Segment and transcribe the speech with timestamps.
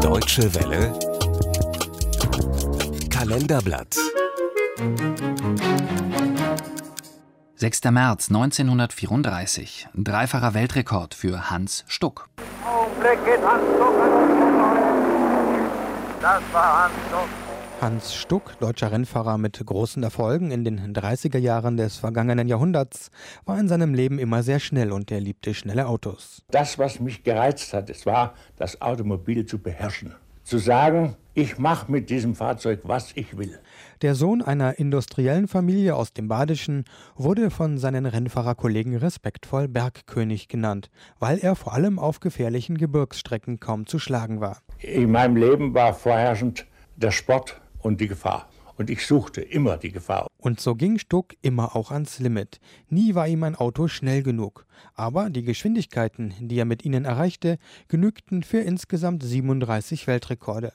[0.00, 0.92] Deutsche Welle
[3.10, 3.96] Kalenderblatt
[7.56, 7.84] 6.
[7.90, 9.88] März 1934.
[9.94, 12.28] Dreifacher Weltrekord für Hans Stuck.
[12.64, 15.70] Augenblick geht Hans Stuck an.
[16.20, 17.45] Das war Hans Stuck.
[17.80, 23.10] Hans Stuck, deutscher Rennfahrer mit großen Erfolgen in den 30er Jahren des vergangenen Jahrhunderts,
[23.44, 26.42] war in seinem Leben immer sehr schnell und er liebte schnelle Autos.
[26.50, 30.14] Das, was mich gereizt hat, es war, das Automobil zu beherrschen.
[30.42, 33.58] Zu sagen, ich mache mit diesem Fahrzeug, was ich will.
[34.00, 36.84] Der Sohn einer industriellen Familie aus dem Badischen
[37.14, 43.86] wurde von seinen Rennfahrerkollegen respektvoll Bergkönig genannt, weil er vor allem auf gefährlichen Gebirgsstrecken kaum
[43.86, 44.62] zu schlagen war.
[44.78, 48.48] In meinem Leben war vorherrschend der Sport und die Gefahr.
[48.76, 50.26] Und ich suchte immer die Gefahr.
[50.36, 52.60] Und so ging Stuck immer auch ans Limit.
[52.90, 54.66] Nie war ihm ein Auto schnell genug.
[54.94, 60.72] Aber die Geschwindigkeiten, die er mit ihnen erreichte, genügten für insgesamt 37 Weltrekorde.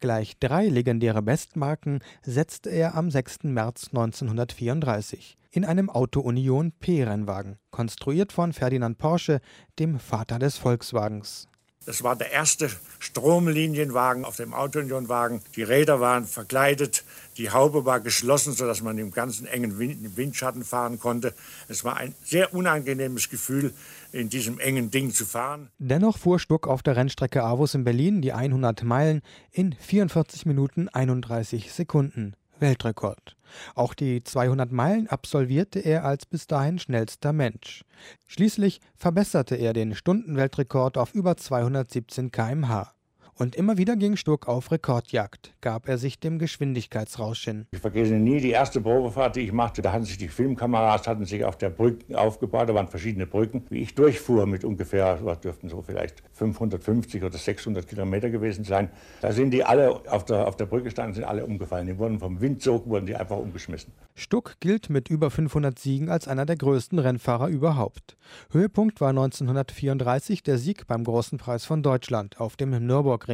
[0.00, 3.44] Gleich drei legendäre Bestmarken setzte er am 6.
[3.44, 9.40] März 1934 in einem Auto Union P-Rennwagen, konstruiert von Ferdinand Porsche,
[9.78, 11.48] dem Vater des Volkswagens.
[11.86, 15.40] Das war der erste Stromlinienwagen auf dem Auto-Union-Wagen.
[15.56, 17.04] Die Räder waren verkleidet,
[17.38, 21.34] die Haube war geschlossen, sodass man im ganzen engen Windschatten fahren konnte.
[21.68, 23.72] Es war ein sehr unangenehmes Gefühl,
[24.12, 25.70] in diesem engen Ding zu fahren.
[25.78, 30.88] Dennoch fuhr Stuck auf der Rennstrecke Avus in Berlin die 100 Meilen in 44 Minuten
[30.90, 32.34] 31 Sekunden.
[32.60, 33.36] Weltrekord.
[33.74, 37.84] Auch die 200 Meilen absolvierte er als bis dahin schnellster Mensch.
[38.28, 42.94] Schließlich verbesserte er den Stundenweltrekord auf über 217 km/h.
[43.40, 47.64] Und immer wieder ging Stuck auf Rekordjagd, gab er sich dem Geschwindigkeitsrausch hin.
[47.70, 49.80] Ich vergesse nie die erste Probefahrt, die ich machte.
[49.80, 52.68] Da hatten sich die Filmkameras hatten sich auf der Brücke aufgebaut.
[52.68, 53.64] Da waren verschiedene Brücken.
[53.70, 58.90] Wie ich durchfuhr mit ungefähr, was dürften so vielleicht 550 oder 600 Kilometer gewesen sein.
[59.22, 61.86] Da sind die alle auf der, auf der Brücke standen, sind alle umgefallen.
[61.86, 63.90] Die wurden vom Windzug, wurden die einfach umgeschmissen.
[64.14, 68.18] Stuck gilt mit über 500 Siegen als einer der größten Rennfahrer überhaupt.
[68.50, 73.29] Höhepunkt war 1934 der Sieg beim Großen Preis von Deutschland auf dem Nürburgring.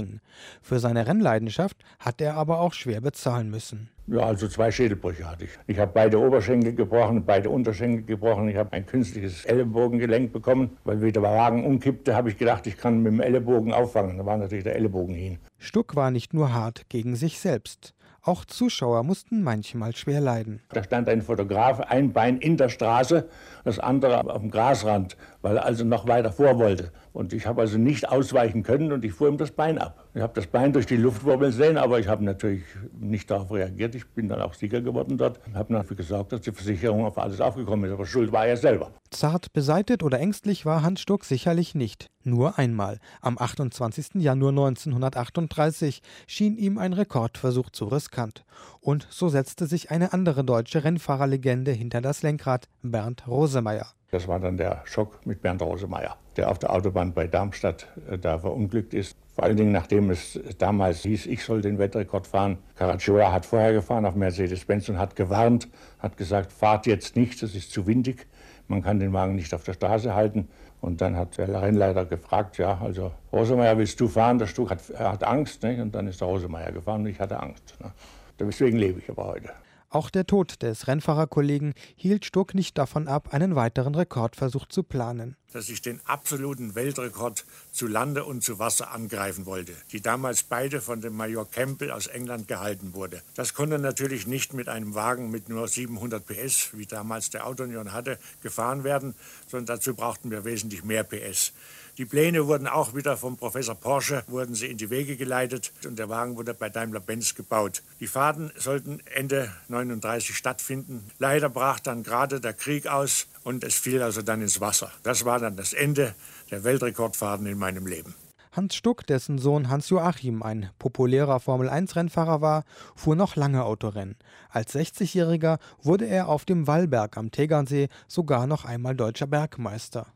[0.63, 3.89] Für seine Rennleidenschaft hat er aber auch schwer bezahlen müssen.
[4.09, 5.51] Ja, also zwei Schädelbrüche hatte ich.
[5.67, 8.49] Ich habe beide Oberschenkel gebrochen, beide Unterschenkel gebrochen.
[8.49, 10.77] Ich habe ein künstliches Ellenbogengelenk bekommen.
[10.85, 14.17] Weil wie der Wagen umkippte, habe ich gedacht, ich kann mit dem Ellenbogen auffangen.
[14.17, 15.39] Da war natürlich der Ellenbogen hin.
[15.59, 17.95] Stuck war nicht nur hart gegen sich selbst.
[18.27, 20.61] Auch Zuschauer mussten manchmal schwer leiden.
[20.71, 23.29] Da stand ein Fotograf, ein Bein in der Straße,
[23.63, 26.91] das andere dem Grasrand, weil er also noch weiter vor wollte.
[27.13, 30.09] Und ich habe also nicht ausweichen können und ich fuhr ihm das Bein ab.
[30.13, 32.65] Ich habe das Bein durch die Luft sehen, aber ich habe natürlich
[32.99, 33.95] nicht darauf reagiert.
[33.95, 37.19] Ich bin dann auch Sieger geworden dort und habe dafür gesorgt, dass die Versicherung auf
[37.19, 37.95] alles aufgekommen ist.
[37.95, 38.91] Aber schuld war er selber.
[39.17, 42.11] Zart beseitet oder ängstlich war Hans Stuck sicherlich nicht.
[42.23, 42.99] Nur einmal.
[43.23, 44.17] Am 28.
[44.17, 48.45] Januar 1938 schien ihm ein Rekordversuch zu riskant.
[48.81, 53.87] Und so setzte sich eine andere deutsche Rennfahrerlegende hinter das Lenkrad, Bernd Rosemeyer.
[54.11, 58.19] Das war dann der Schock mit Bernd Rosemeyer, der auf der Autobahn bei Darmstadt äh,
[58.19, 59.17] da verunglückt ist.
[59.37, 62.57] Vor allen Dingen, nachdem es damals hieß, ich soll den Weltrekord fahren.
[62.75, 67.55] Caracciola hat vorher gefahren auf Mercedes-Benz und hat gewarnt, hat gesagt, fahrt jetzt nicht, es
[67.55, 68.27] ist zu windig,
[68.67, 70.49] man kann den Wagen nicht auf der Straße halten.
[70.81, 74.39] Und dann hat der Rennleiter gefragt, ja, also Rosemeyer, willst du fahren?
[74.39, 75.63] Der Stuck hat, hat Angst.
[75.63, 75.83] Ne?
[75.83, 77.77] Und dann ist der Rosemeyer gefahren und ich hatte Angst.
[77.81, 77.93] Ne?
[78.41, 79.51] Deswegen lebe ich aber heute.
[79.91, 85.37] Auch der Tod des Rennfahrerkollegen hielt Stuck nicht davon ab, einen weiteren Rekordversuch zu planen.
[85.57, 90.83] Dass ich den absoluten Weltrekord zu Lande und zu Wasser angreifen wollte, die damals beide
[90.83, 93.23] von dem Major Campbell aus England gehalten wurde.
[93.37, 97.95] Das konnte natürlich nicht mit einem Wagen mit nur 700 PS, wie damals der Autonion
[97.95, 99.15] hatte, gefahren werden,
[99.47, 101.55] sondern dazu brauchten wir wesentlich mehr PS.
[101.97, 105.99] Die Pläne wurden auch wieder vom Professor Porsche wurden sie in die Wege geleitet und
[105.99, 107.83] der Wagen wurde bei Daimler-Benz gebaut.
[108.01, 111.11] Die Fahrten sollten Ende 39 stattfinden.
[111.19, 114.91] Leider brach dann gerade der Krieg aus und es fiel also dann ins Wasser.
[115.05, 116.17] Das war dann das Ende
[116.51, 118.17] der Weltrekordfahrten in meinem Leben.
[118.51, 122.65] Hans Stuck, dessen Sohn Hans Joachim ein populärer Formel-1-Rennfahrer war,
[122.97, 124.17] fuhr noch lange Autorennen.
[124.51, 130.09] Als 60-Jähriger wurde er auf dem Wallberg am Tegernsee sogar noch einmal deutscher Bergmeister.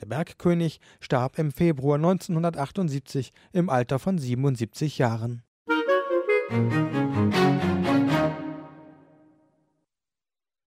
[0.00, 5.42] Der Bergkönig starb im Februar 1978 im Alter von 77 Jahren.
[6.48, 8.47] Musik